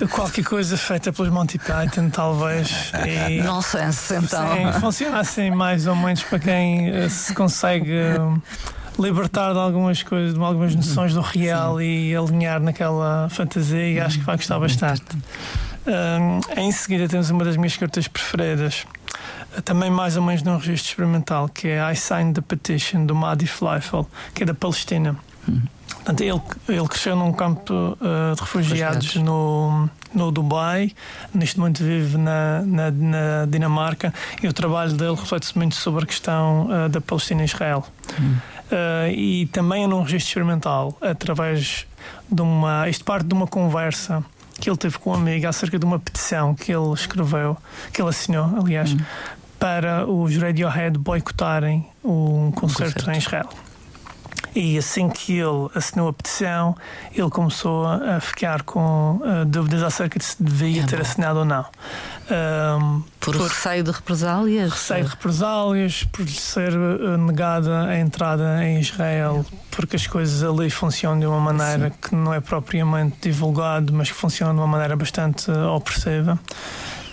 [0.08, 2.92] Qualquer coisa feita pelos Monty Python, talvez.
[3.06, 4.54] E, Nonsense, então.
[4.54, 8.42] Sim, funciona assim mais ou menos para quem uh, se consegue uh,
[8.98, 11.84] libertar de algumas coisas, de algumas noções do real Sim.
[11.84, 15.04] e alinhar naquela fantasia e acho que vai gostar bastante.
[15.86, 18.86] Um, em seguida temos uma das minhas cartas preferidas,
[19.64, 23.46] também mais ou menos num registro experimental, que é I Signed the Petition, do Madi
[23.46, 25.16] Fleifel, que é da Palestina.
[25.94, 30.92] Portanto, ele, ele cresceu num campo uh, de refugiados no, no Dubai,
[31.35, 36.07] neste momento vive na, na, na Dinamarca e o trabalho dele reflete-se muito sobre a
[36.07, 37.87] questão uh, da Palestina e Israel.
[38.18, 38.37] Hum.
[38.70, 41.87] Uh, e também é num registro experimental, através
[42.31, 42.88] de uma.
[42.88, 44.24] Isto parte de uma conversa
[44.61, 47.57] que ele teve com um amigo acerca de uma petição que ele escreveu,
[47.92, 48.98] que ele assinou, aliás, hum.
[49.59, 53.11] para os Radiohead boicotarem um concerto, concerto.
[53.11, 53.48] em Israel.
[54.54, 56.76] E assim que ele assinou a petição,
[57.12, 61.44] ele começou a ficar com uh, dúvidas acerca de se devia é ter assinado ou
[61.44, 61.64] não.
[62.30, 64.72] Um, por, por receio de represálias?
[64.72, 70.42] Receio de represálias, por lhe ser uh, negada a entrada em Israel, porque as coisas
[70.42, 71.94] ali funcionam de uma maneira Sim.
[72.02, 76.38] que não é propriamente divulgado, mas que funciona de uma maneira bastante uh, opressiva.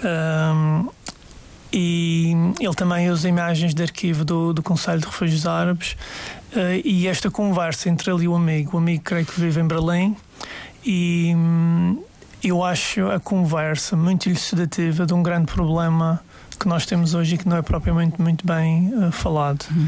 [0.03, 0.89] Um,
[1.71, 5.97] e ele também usa imagens de arquivo do, do Conselho de Refúgios Árabes
[6.57, 9.67] Uh, e esta conversa entre ele e o amigo, o amigo creio que vive em
[9.67, 10.17] Berlim,
[10.83, 12.01] e hum,
[12.43, 16.19] eu acho a conversa muito elucidativa de um grande problema
[16.59, 19.65] que nós temos hoje e que não é propriamente muito bem uh, falado.
[19.71, 19.87] Hum.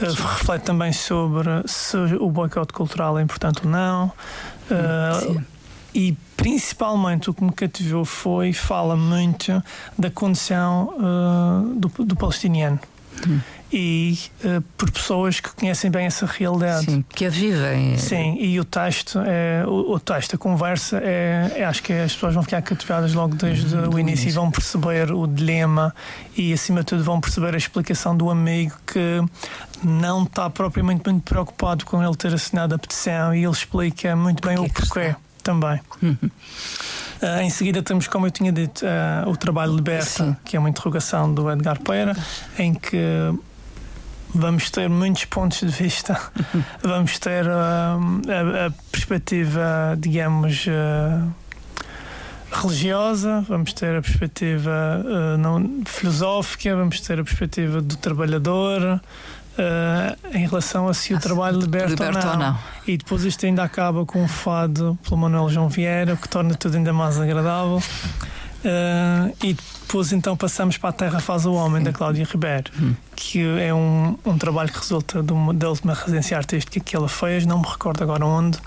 [0.00, 4.12] Uh, reflete também sobre se o boicote cultural é importante ou não.
[4.70, 5.42] Uh,
[5.92, 9.62] e principalmente o que me cativou foi fala muito
[9.98, 10.92] da condição
[11.76, 12.80] do, do palestiniano.
[13.26, 13.40] Hum
[13.76, 16.84] e uh, por pessoas que conhecem bem essa realidade.
[16.84, 17.98] Sim, que a vivem.
[17.98, 22.12] Sim, e o texto, é, o, o texto, a conversa, é, é, acho que as
[22.12, 25.92] pessoas vão ficar cativadas logo desde uhum, o início e vão perceber o dilema
[26.36, 29.20] e, acima de tudo, vão perceber a explicação do amigo que
[29.82, 34.46] não está propriamente muito preocupado com ele ter assinado a petição e ele explica muito
[34.46, 35.80] bem o porquê também.
[36.00, 36.16] Uhum.
[36.22, 40.36] Uh, em seguida temos, como eu tinha dito, uh, o trabalho Liberta, Sim.
[40.44, 42.16] que é uma interrogação do Edgar Pereira,
[42.56, 42.96] em que
[44.34, 46.18] vamos ter muitos pontos de vista,
[46.82, 51.32] vamos ter uh, a, a, perspectiva, digamos, uh,
[52.50, 59.00] religiosa, vamos ter a perspectiva uh, não, filosófica, vamos ter a perspectiva do trabalhador.
[60.32, 62.46] em relação a se o trabalho liberta, liberta ou, não.
[62.46, 62.58] ou, não.
[62.88, 66.76] E depois isto ainda acaba com um fado pelo Manuel João Vieira, que torna tudo
[66.76, 67.80] ainda mais agradável.
[69.42, 72.94] E depois então passamos para a Terra Faz o Homem, da Cláudia Ribeiro, hum.
[73.14, 77.08] que é um, um trabalho que resulta de uma, da última residência artística que ela
[77.08, 78.58] fez, não me recordo agora onde,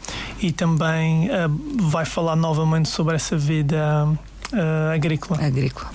[0.42, 4.08] e também uh, vai falar novamente sobre essa vida
[4.54, 5.44] uh, agrícola.
[5.44, 5.92] Agrícola.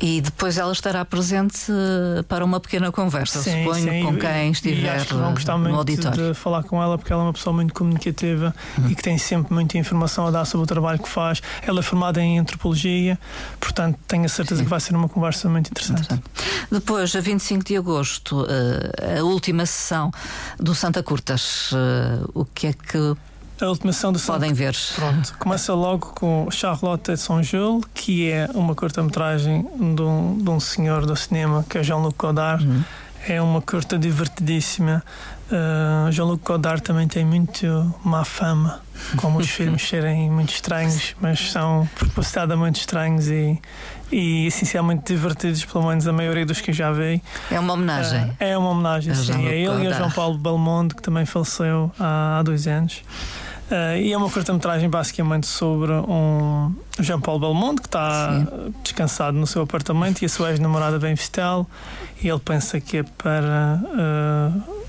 [0.00, 4.02] E depois ela estará presente eh, para uma pequena conversa, sim, suponho, sim.
[4.02, 6.28] com quem estiver e acho que vão gostar muito auditório.
[6.28, 8.54] de falar com ela porque ela é uma pessoa muito comunicativa
[8.90, 11.40] e que tem sempre muita informação a dar sobre o trabalho que faz.
[11.62, 13.18] Ela é formada em antropologia,
[13.58, 14.64] portanto tenho a certeza sim.
[14.64, 16.02] que vai ser uma conversa muito interessante.
[16.02, 16.24] interessante.
[16.70, 20.10] Depois, a 25 de agosto, eh, a última sessão
[20.58, 23.16] do Santa Curtas, eh, o que é que
[23.60, 24.76] a última sessão do Podem ver.
[24.94, 25.34] Pronto.
[25.38, 31.06] Começa logo com Charlotte de Saint-Jules, que é uma curta-metragem de, um, de um senhor
[31.06, 32.66] do cinema, que é Jean-Luc Godard.
[32.66, 32.84] Uhum.
[33.28, 35.02] É uma curta divertidíssima.
[35.50, 38.80] Uh, Jean-Luc Godard também tem muito má fama,
[39.16, 43.60] como os filmes serem muito estranhos, mas são propositadamente estranhos e,
[44.12, 47.22] e essencialmente divertidos, pelo menos a maioria dos que eu já vi.
[47.50, 48.24] É uma homenagem.
[48.24, 49.46] Uh, é uma homenagem, sim.
[49.46, 53.02] A ele e a João Paulo Belmonte, que também faleceu há, há dois anos.
[53.70, 58.74] Uh, e é uma curta-metragem basicamente sobre um Jean Paul Belmonte que está Sim.
[58.84, 61.66] descansado no seu apartamento e a sua ex-namorada vem visitá-lo
[62.22, 64.86] e ele pensa que é para uh,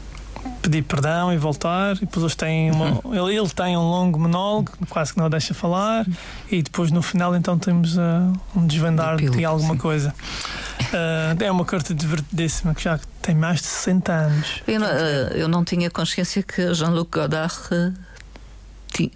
[0.62, 3.30] pedir perdão e voltar e depois eles têm uma, uhum.
[3.30, 6.06] ele, ele, tem um longo monólogo quase que não o deixa falar
[6.52, 8.02] e depois no final então temos uh,
[8.56, 9.80] um desvendar de alguma sim.
[9.80, 10.14] coisa
[10.82, 15.48] uh, é uma carta divertidíssima que já tem mais de 60 anos eu não, eu
[15.48, 17.58] não tinha consciência que Jean-Luc Godard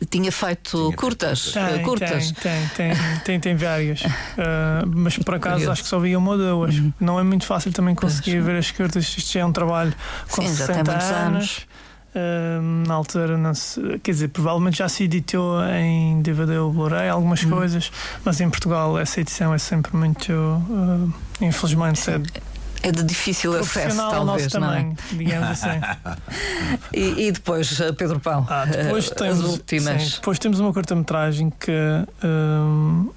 [0.10, 1.52] tinha feito tinha curtas.
[1.52, 2.32] Tem, curtas.
[2.32, 4.02] Tem, tem, tem, tem, várias.
[4.02, 5.72] Uh, mas por acaso Curioso.
[5.72, 6.76] acho que só vi uma ou duas.
[6.78, 6.94] Uhum.
[7.00, 8.46] Não é muito fácil também conseguir pois.
[8.46, 9.04] ver as curtas.
[9.18, 9.94] Isto já é um trabalho
[10.30, 11.12] com Sim, 60 anos.
[11.12, 11.68] anos.
[12.14, 17.08] Uh, na altura, não se, quer dizer, provavelmente já se editou em DVD ou Blu-ray
[17.08, 17.52] algumas uhum.
[17.52, 17.90] coisas,
[18.26, 22.20] mas em Portugal essa edição é sempre muito, uh, infelizmente, é
[22.84, 24.94] é de difícil acesso, talvez, não é?
[25.12, 25.80] digamos assim.
[26.94, 30.04] e, e, depois, eh, Pedro Pão, ah, depois uh, temos, as últimas.
[30.04, 31.72] Sim, depois temos uma curta-metragem que
[32.24, 33.10] um,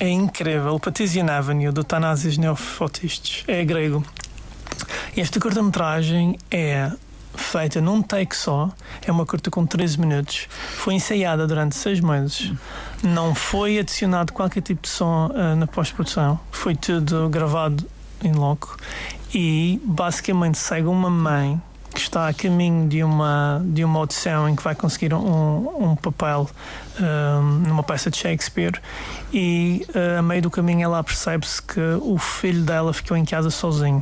[0.00, 4.04] é incrível, o Patisian Avenue, do Thanasis Neofotistes, é grego.
[5.16, 6.90] Esta curta-metragem é
[7.34, 8.70] feita num take só,
[9.06, 12.52] é uma curta com 13 minutos, foi ensaiada durante 6 meses,
[13.02, 17.86] não foi adicionado qualquer tipo de som uh, na pós-produção, foi tudo gravado
[18.22, 18.76] em loco
[19.34, 21.60] e basicamente segue uma mãe
[21.92, 25.96] que está a caminho de uma, de uma audição em que vai conseguir um, um
[25.96, 26.48] papel
[26.98, 28.80] um, numa peça de Shakespeare
[29.32, 33.50] e uh, a meio do caminho ela percebe-se que o filho dela ficou em casa
[33.50, 34.00] sozinho.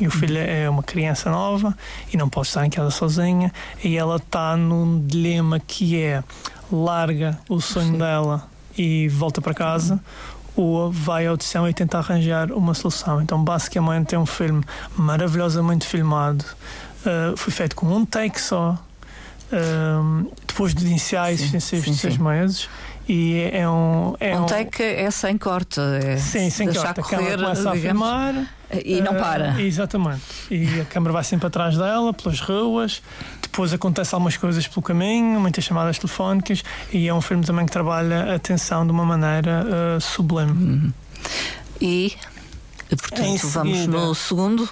[0.00, 1.76] E o filho é uma criança nova
[2.12, 6.22] e não pode estar em casa sozinha e ela está num dilema que é
[6.70, 7.98] larga o sonho Sim.
[7.98, 10.00] dela e volta para casa
[10.54, 13.22] ou vai à audição e tenta arranjar uma solução.
[13.22, 14.64] Então, basicamente, é um filme
[14.96, 16.44] maravilhosamente filmado.
[17.00, 18.76] Uh, foi feito com um take só,
[19.52, 22.68] uh, depois de iniciais extensivos de seis meses.
[23.08, 24.14] E é um.
[24.18, 25.80] É um, um take é sem corte.
[25.80, 27.00] É sim, sem corte.
[27.00, 28.57] Correr, a câmera começa digamos, a filmar.
[28.84, 29.54] E não para.
[29.54, 30.22] Uh, exatamente.
[30.50, 33.02] E a câmera vai sempre atrás dela, pelas ruas.
[33.40, 36.62] Depois acontece algumas coisas pelo caminho, muitas chamadas telefónicas.
[36.92, 39.64] E é um filme também que trabalha a atenção de uma maneira
[39.96, 40.52] uh, sublime.
[40.52, 40.92] Uhum.
[41.80, 42.16] E
[42.88, 44.68] Portanto, vamos no segundo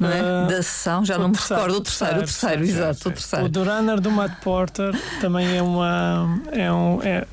[0.00, 0.22] não é?
[0.22, 3.44] Uh, da sessão, já não me terceiro, recordo o terceiro, o terceiro, exato, o terceiro.
[3.44, 6.40] O The Runner do Matt Porter também é uma.
[6.50, 7.26] É, um, é,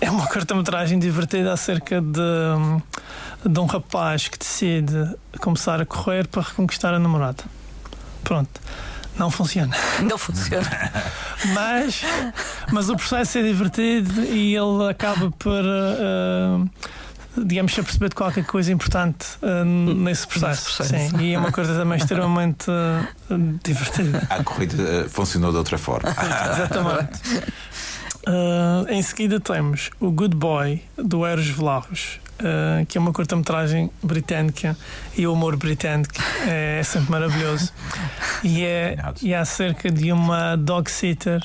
[0.00, 2.20] é uma cortometragem divertida acerca de,
[3.44, 7.44] de um rapaz que decide começar a correr para reconquistar a namorada.
[8.22, 8.60] Pronto.
[9.16, 9.76] Não funciona.
[10.02, 10.66] Não funciona.
[11.54, 12.02] mas,
[12.72, 15.62] mas o processo é divertido e ele acaba por.
[15.62, 16.68] Uh,
[17.36, 20.66] digamos, a perceber de qualquer coisa importante uh, nesse, processo.
[20.68, 21.10] nesse, processo.
[21.10, 24.26] Sim, e é uma coisa também extremamente uh, divertida.
[24.30, 26.10] A corrida funcionou de outra forma.
[26.52, 27.20] Exatamente.
[28.26, 33.90] Uh, em seguida temos o Good Boy do Eros Velarros, uh, que é uma curta-metragem
[34.02, 34.76] britânica
[35.16, 36.14] e o humor britânico
[36.46, 37.72] é, é sempre maravilhoso.
[38.42, 41.40] E é, e é acerca de uma dog sitter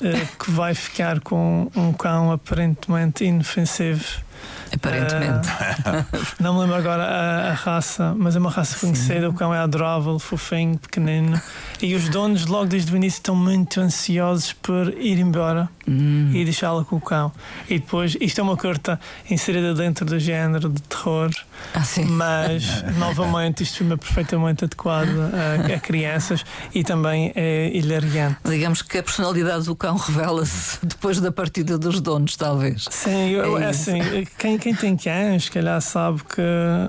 [0.00, 4.24] uh, que vai ficar com um cão aparentemente inofensivo
[4.72, 5.48] Aparentemente.
[5.48, 9.28] Uh, não me lembro agora a, a, raça, mas é uma raça conhecida.
[9.28, 11.40] O cão é adorável, fofinho, pequenino.
[11.80, 16.30] E os donos, logo desde o início, estão muito ansiosos por ir embora hum.
[16.32, 17.32] e deixá-la com o cão.
[17.68, 18.98] E depois, isto é uma curta
[19.30, 21.30] inserida dentro do género de terror,
[21.74, 28.38] ah, mas novamente isto filme é perfeitamente adequado a, a, crianças e também é hilariante.
[28.44, 32.86] Digamos que a personalidade do cão revela-se depois da partida dos donos, talvez.
[32.90, 33.98] Sim, eu, é assim,
[34.38, 36.40] quem, quem tem cães, se calhar sabe que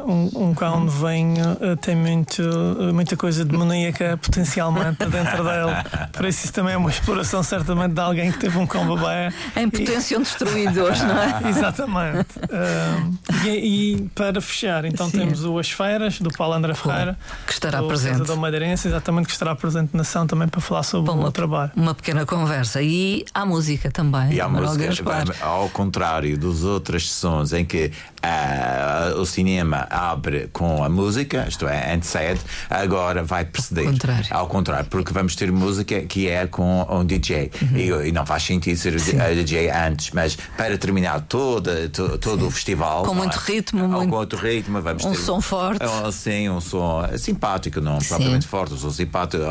[0.06, 6.10] um, um cão de venho uh, tem muito, uh, muita coisa demoníaca potencialmente dentro dele.
[6.12, 9.34] Por isso, isso também é uma exploração, certamente, de alguém que teve um cão bebê.
[9.56, 11.42] Em potenciam destruidores, não é?
[11.50, 12.38] Exatamente.
[12.40, 15.20] Uh, e, e, para fechar, então Sim.
[15.20, 18.24] temos o As Feiras, do Paulo André Ferreira, que estará presente.
[18.24, 21.32] da Madeirense, exatamente, que estará presente na ação também para falar sobre Bom, o uma,
[21.32, 21.72] trabalho.
[21.76, 22.82] Uma pequena conversa.
[22.82, 24.34] E há música também.
[24.34, 24.94] E há música,
[25.42, 27.92] ao contrário dos outras sessões em que
[28.26, 33.86] uh, o cinema abre com a música, isto é, antecede, agora vai preceder.
[33.86, 34.28] Ao contrário.
[34.32, 37.52] Ao contrário, porque vamos ter música que é com um DJ.
[37.62, 37.78] Uhum.
[37.78, 39.20] E, e, não faz sentido ser Sim.
[39.20, 43.04] a DJ antes, mas para terminar todo, todo, todo o festival.
[43.04, 43.52] Com muito é?
[43.52, 45.18] ritmo, com muito, muito ritmo, vamos um ter.
[45.18, 45.84] som forte.
[45.84, 48.08] Um, sim, um som simpático, não Sim.
[48.08, 49.44] propriamente forte, um som simpático,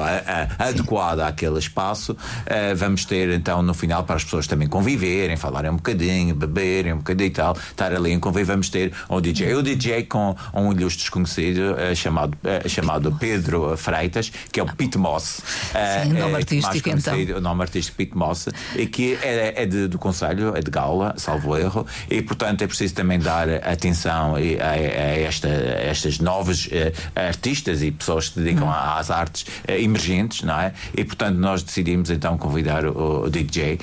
[0.58, 2.12] adequado àquele espaço.
[2.12, 6.92] Uh, vamos ter então no final para as pessoas também conviverem, falarem um bocadinho, beberem
[6.92, 8.46] um bocadinho e tal, estar ali em convívio.
[8.46, 9.54] Vamos ter um DJ.
[9.54, 14.66] O DJ com um ilustre desconhecido uh, chamado, uh, chamado Pedro Freitas, que é o
[14.66, 15.38] Pete Moss.
[15.38, 17.36] Uh, Sim, nome artístico então.
[17.36, 21.14] O nome artístico Pete Moss, e que é, é de, do Conselho, é de Gaula,
[21.16, 26.68] salvo erro, e portanto é preciso também dar atenção a, a, esta, a estas novas
[27.14, 28.72] artistas e pessoas que se dedicam hum.
[28.72, 30.72] às artes emergentes, não é?
[30.96, 33.78] E portanto nós decidimos então convidar o, o DJ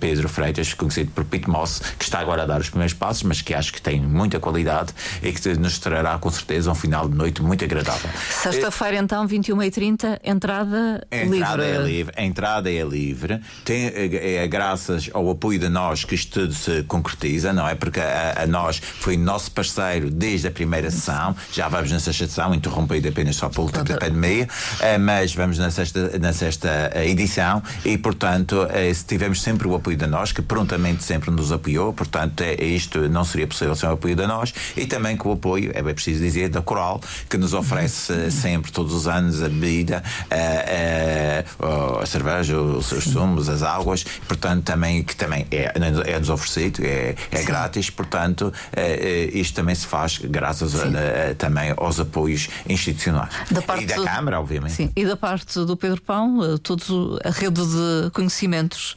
[0.00, 3.42] Pedro Freitas, conhecido por Pete Moss, que está agora a dar os primeiros passos, mas
[3.42, 4.92] que acho que tem muita qualidade
[5.22, 8.10] e que nos trará com certeza um final de noite muito agradável.
[8.30, 11.76] Sexta-feira, então, 21h30, entrada, entrada livre.
[11.76, 12.14] É livre.
[12.16, 13.40] A entrada é livre.
[13.64, 17.74] Tem, é, é graças ao apoio de nós que isto tudo se concretiza, não é?
[17.74, 21.34] Porque a, a nós foi nosso parceiro desde a primeira sessão.
[21.52, 24.48] Já vamos na sexta sessão, interrompida apenas só pelo tempo da pandemia,
[24.80, 29.74] eh, mas vamos na sexta, na sexta eh, edição e, portanto, eh, tivemos sempre o
[29.74, 31.92] apoio de nós, que prontamente sempre nos apoiou.
[31.92, 35.70] Portanto, isto não seria possível sem o apoio de nós e também com o apoio,
[35.74, 40.02] é bem preciso dizer, da Coral, que nos oferece sempre, todos os anos, a bebida,
[40.30, 45.72] a, a, a cerveja, os seus sumos, as águas, portanto, também, que também é,
[46.06, 51.72] é-nos oferecido, é, é grátis, portanto, é, é, isto também se faz graças a, também
[51.76, 53.32] aos apoios institucionais.
[53.50, 54.72] Da e da do, Câmara, obviamente.
[54.72, 56.88] Sim, e da parte do Pedro Pão, eh, todos
[57.24, 58.96] a rede de conhecimentos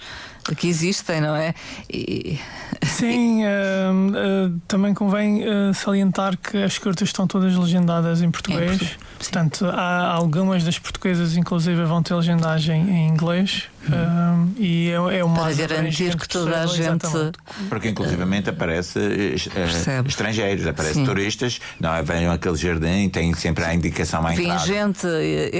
[0.58, 1.54] que existem, não é?
[1.90, 2.40] E
[2.84, 8.82] Sim, uh, uh, também convém uh, salientar que as curtas estão todas legendadas em português.
[8.82, 13.66] É, Portanto, há algumas das portuguesas, inclusive, vão ter legendagem em inglês.
[13.88, 14.54] Hum.
[14.58, 17.08] e é, é uma Para garantir que toda a gente.
[17.70, 19.00] Porque, inclusivamente, aparece
[20.06, 21.06] estrangeiros, aparece Sim.
[21.06, 22.04] turistas, não é?
[22.04, 24.60] Venham aquele jardim, tem sempre a indicação à entrada.
[24.60, 25.08] Vem gente,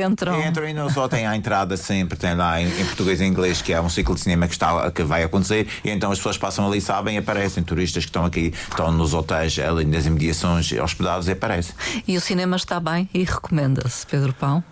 [0.06, 0.46] entram.
[0.46, 3.62] Entram e não só tem a entrada sempre, tem lá em, em, português e inglês,
[3.62, 6.38] que é um ciclo de cinema que, está, que vai acontecer, e então as pessoas
[6.38, 11.28] passam ali, sabem, aparecem turistas que estão aqui, estão nos hotéis, ali nas imediações hospedados
[11.28, 11.74] e aparecem.
[12.08, 14.64] E o cinema está bem e recomenda-se, Pedro Pão?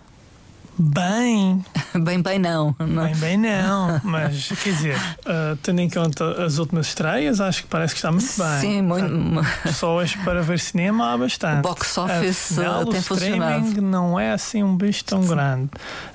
[0.78, 1.64] Bem.
[2.04, 3.04] bem, bem não, não.
[3.04, 4.00] Bem, bem não.
[4.04, 8.12] Mas, quer dizer, uh, tendo em conta as últimas estreias, acho que parece que está
[8.12, 8.60] muito bem.
[8.60, 9.44] Sim, muito.
[9.64, 11.58] Pessoas para ver cinema há bastante.
[11.58, 13.66] O box office Afinal, tem o funcionado.
[13.66, 15.28] streaming não é assim um bicho tão Sim.
[15.28, 15.70] grande.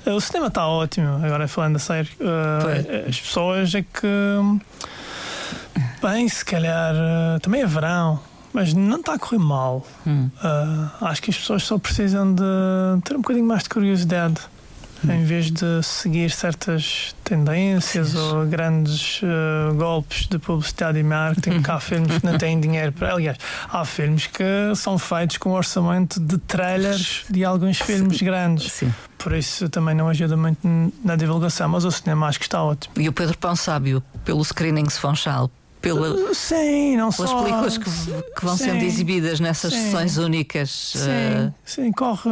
[0.05, 2.11] Uh, o cinema está ótimo, agora falando a sério.
[2.21, 4.61] Uh, as pessoas é que.
[6.01, 6.95] Bem, se calhar.
[7.41, 8.19] também é verão
[8.53, 9.83] mas não está a correr mal.
[10.05, 10.29] Hum.
[10.37, 12.43] Uh, acho que as pessoas só precisam de
[13.03, 14.39] ter um bocadinho mais de curiosidade
[15.09, 21.71] em vez de seguir certas tendências ou grandes uh, golpes de publicidade e marketing, que
[21.71, 23.13] há filmes que não têm dinheiro para.
[23.13, 23.37] Aliás,
[23.69, 24.43] há filmes que
[24.75, 28.71] são feitos com orçamento de trailers de alguns filmes grandes.
[28.71, 28.93] Sim.
[29.17, 30.59] Por isso também não ajuda muito
[31.03, 32.93] na divulgação, mas o cinema acho que está ótimo.
[32.97, 35.49] E o Pedro Pão Sábio, pelo Screenings Funchal,
[35.83, 40.17] pela, sim, não pelas só, películas que, que vão sim, sendo exibidas nessas sim, sessões
[40.17, 40.93] únicas.
[40.95, 41.53] Sim, uh...
[41.65, 42.29] sim, corre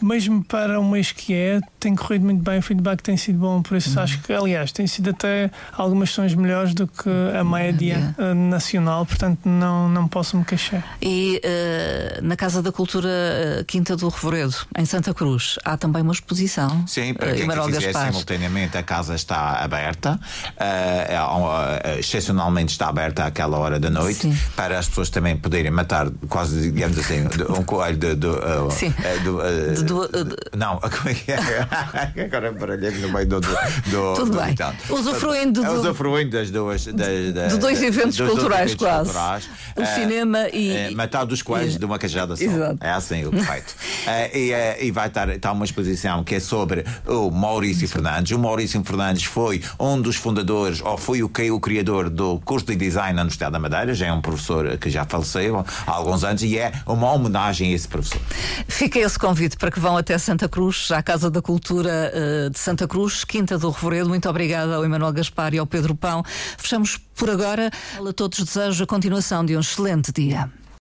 [0.00, 3.60] mesmo para um mês que é, tem corrido muito bem, o feedback tem sido bom,
[3.60, 4.04] por isso uhum.
[4.04, 9.04] acho que, aliás, tem sido até algumas sessões melhores do que a média uh, nacional,
[9.04, 10.96] portanto não, não posso me queixar.
[11.02, 16.02] E uh, na Casa da Cultura uh, Quinta do Revoredo, em Santa Cruz, há também
[16.02, 16.86] uma exposição.
[16.86, 18.06] Sim, para quem quiser Gaspar.
[18.06, 20.20] simultaneamente, a casa está aberta,
[20.56, 24.38] é, excepcionalmente está aberta àquela hora da noite, Sim.
[24.54, 29.84] para as pessoas também poderem matar, quase, digamos assim, um coelho de, de, de, de
[29.84, 30.08] do, uh,
[30.56, 31.38] não, como é que é?
[32.24, 33.40] Agora baralhei no meio do.
[33.40, 34.54] do, do Tudo bem.
[34.90, 36.84] Usufruindo, do, usufruindo das duas.
[36.86, 39.10] Das, das, de dois eventos dos culturais, dois eventos quase.
[39.10, 39.50] Culturais.
[39.76, 40.70] O é, cinema e.
[40.70, 42.44] É, matar dos coelhos de uma cajada só.
[42.44, 42.78] Exato.
[42.80, 43.74] É assim o perfeito.
[44.06, 48.32] é, e, é, e vai estar está uma exposição que é sobre o Maurício Fernandes.
[48.32, 52.66] O Maurício Fernandes foi um dos fundadores, ou foi o que o criador do curso
[52.66, 53.94] de design na Universidade da Madeira.
[53.94, 57.74] Já é um professor que já faleceu há alguns anos e é uma homenagem a
[57.74, 58.20] esse professor.
[58.68, 62.58] Fica esse convite para que vão até Santa Cruz, à Casa da Cultura uh, de
[62.58, 64.08] Santa Cruz, Quinta do Revoredo.
[64.08, 66.22] Muito obrigada ao Emanuel Gaspar e ao Pedro Pão.
[66.58, 67.70] Fechamos por agora.
[68.06, 70.50] A todos desejo a continuação de um excelente dia.